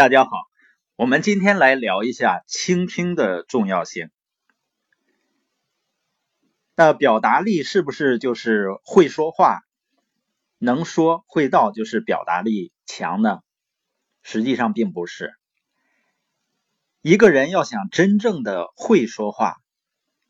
[0.00, 0.30] 大家好，
[0.96, 4.08] 我们今天来聊一下倾听的重要性。
[6.74, 9.60] 那表达力是不是就是会说话、
[10.56, 13.40] 能说会道就是表达力强呢？
[14.22, 15.34] 实际上并不是。
[17.02, 19.56] 一个人要想真正的会说话，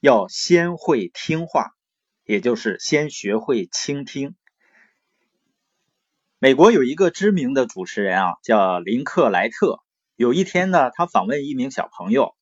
[0.01, 1.71] 要先会听话，
[2.25, 4.35] 也就是先学会倾听。
[6.43, 9.83] 美国有一个知名的主持人啊，叫林克莱特。
[10.17, 12.35] 有一天呢，他访问一名小朋友，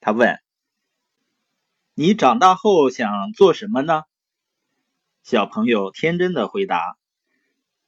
[0.00, 0.38] 他问
[1.96, 4.02] ：“你长大后想做什么呢？”
[5.24, 6.98] 小朋友天真的回答：“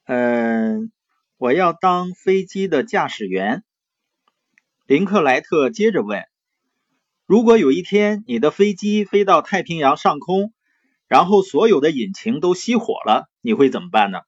[0.05, 0.91] 嗯，
[1.37, 3.63] 我要当飞机的驾驶员。”
[4.87, 6.23] 林克莱特接着问
[7.27, 10.53] ：“如果有一天你的飞机飞到太平洋上空，
[11.07, 14.21] 然后所有的引擎都熄火了，你会怎么办呢？”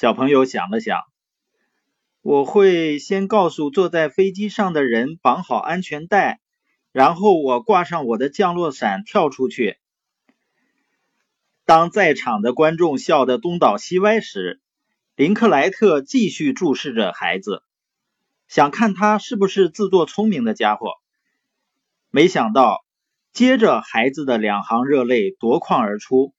[0.00, 1.02] 小朋友想了想，
[2.22, 6.40] 我会先告诉坐在飞机上的人绑好安全带，
[6.90, 9.76] 然后我挂上我的降落伞跳出去。
[11.66, 14.62] 当在场的观众笑得东倒西歪时，
[15.16, 17.62] 林克莱特继续注视着孩子，
[18.48, 20.94] 想看他是不是自作聪明的家伙。
[22.08, 22.86] 没想到，
[23.34, 26.32] 接着孩子的两行热泪夺眶而出。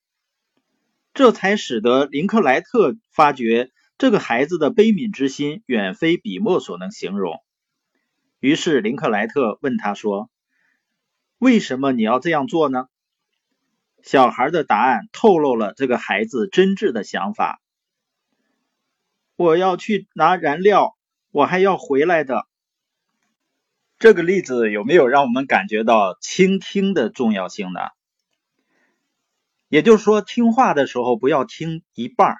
[1.14, 7.42] 这才使得林克莱特发觉这个孩子的悲悯之心远非笔墨所能形容。
[8.40, 10.30] 于是林克莱特问他说
[11.38, 12.86] ：“为什么你要这样做呢？”
[14.02, 17.62] 小孩的答案透露了这个孩子真挚的想法
[19.36, 20.96] ：“我要去拿燃料，
[21.30, 22.48] 我还要回来的。”
[24.00, 27.80] 这个例子有没有让我们感觉到倾听的重要性呢？
[29.72, 32.36] 也就是说，听话的时候不要听一半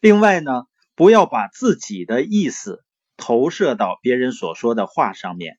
[0.00, 0.64] 另外呢，
[0.94, 2.82] 不要把自己的意思
[3.18, 5.58] 投射到别人所说的话上面，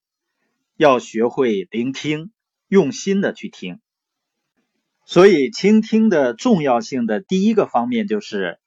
[0.75, 2.31] 要学会聆听，
[2.67, 3.79] 用心的去听。
[5.05, 8.59] 所以，倾听的重要性的第一个方面就是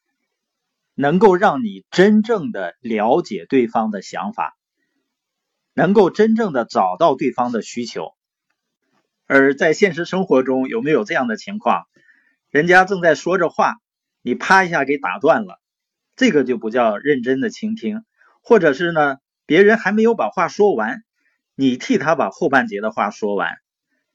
[0.95, 4.57] 能够让你真正的了解对方的想法，
[5.75, 8.13] 能够真正的找到对方的需求。
[9.33, 11.85] 而在现实生活中，有没有这样的情况？
[12.51, 13.77] 人家正在说着话，
[14.23, 15.61] 你啪一下给打断了，
[16.17, 18.05] 这个就不叫认真的倾听。
[18.41, 21.05] 或者是呢，别人还没有把话说完，
[21.55, 23.53] 你替他把后半截的话说完，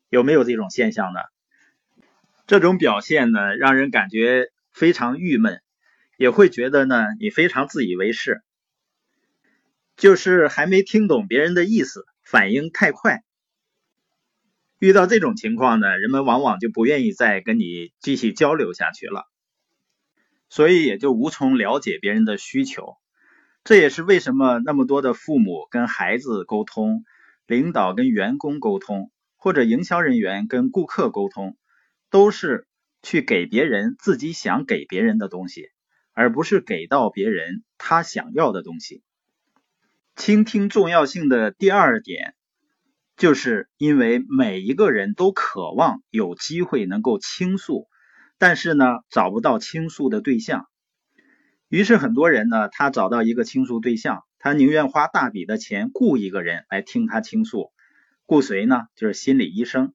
[0.10, 1.22] 有没有这种现象呢？
[2.46, 5.62] 这种表现呢，让人感觉非常郁闷，
[6.18, 8.42] 也会觉得呢，你非常自以为是，
[9.96, 13.24] 就是还没听懂别人的意思，反应太快。
[14.78, 19.26] 遇到这种情况呢，人们往往就不愿意再跟你继续交流下去了，
[20.50, 22.98] 所以也就无从了解别人的需求。
[23.64, 27.04] 这也是为什么那么多的父母跟孩子沟通，
[27.48, 31.58] 领导跟员工沟通，或者营销人员跟顾客沟通，
[32.12, 32.68] 都是
[33.02, 35.70] 去给别人自己想给别人的东西，
[36.14, 39.02] 而不是给到别人他想要的东西。
[40.16, 42.36] 倾听重要性的第二点。
[43.18, 47.88] 就是因为每一个人都渴望有机会能够倾诉，
[48.38, 50.68] 但是呢找不到倾诉的对象，
[51.70, 57.72] 于是很多人呢他找到一个倾诉对象，他宁愿花大笔的钱雇一个人来听他倾诉，
[58.26, 58.84] 雇谁呢？
[58.96, 59.94] 就是心理医生。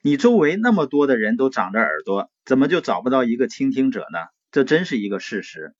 [0.00, 4.18] 你周围那么多的人都长着耳朵，怎么就找不到一个倾听者呢？
[4.50, 5.74] 这真是一个事实。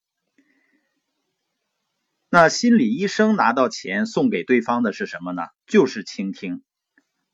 [2.35, 5.43] 那心理医生拿到钱送给对方的是什么呢？
[5.67, 6.63] 就是倾听。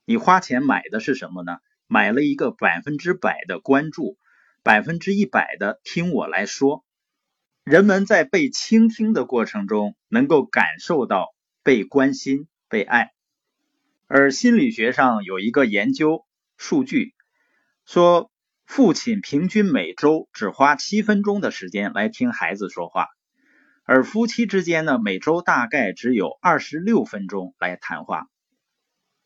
[0.06, 1.58] 你花钱买的是什么呢？
[1.88, 4.20] 买了一个百分之百的关注，
[4.62, 6.86] 百分之一百的听我来说。
[7.64, 11.34] 人们在被倾听的过程中，能够感受到
[11.64, 13.10] 被关心、被爱。
[14.06, 17.16] 而心理学上有一个研究数据
[17.88, 18.30] 说，
[18.68, 23.08] 父亲平均每周只花七分钟的时间来听孩子说话。
[23.94, 28.30] 而夫妻之间呢，每周大概只有二十六分钟来谈话，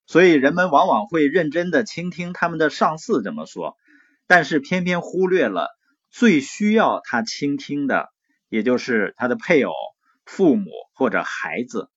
[0.07, 3.77] 所以人们往往会认真的倾听他们的上司怎么说，
[4.25, 5.69] 但是偏偏忽略了
[6.09, 8.11] 最需要他倾听的，
[8.49, 9.71] 也就是他的配偶、
[10.25, 11.91] 父母或者孩子。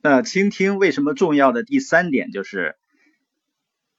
[0.00, 2.76] 那倾听为什么重要的第三点就是，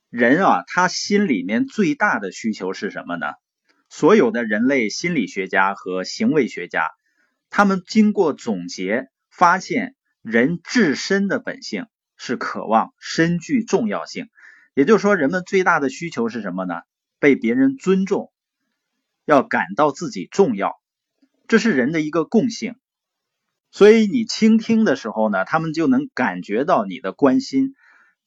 [0.09, 3.27] 人啊，他心里面最大的需求是什么呢？
[3.87, 6.89] 所有的人类心理学家和行为学家，
[7.57, 11.87] 他们经过总结发现，人自身的本性
[12.17, 14.27] 是渴望身具重要性。
[14.73, 16.81] 也就是说，人们最大的需求是什么呢？
[17.17, 18.33] 被别人尊重，
[19.23, 20.73] 要感到自己重要。
[21.47, 22.75] 这是人的一个共性。
[23.71, 27.73] 所以你倾听的时候呢，他们就能感觉到你的关心，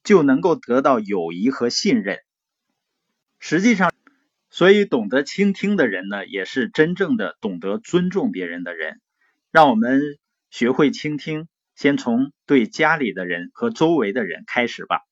[0.04, 2.20] 就能够得到友谊和信任。
[3.38, 3.92] 实际上，
[4.48, 9.02] 所以懂得倾听的人呢，也是真正的懂得尊重别人的人。
[9.50, 10.00] 让我们
[10.50, 15.07] 学会倾听，先从对家里的人和周围的人开始吧。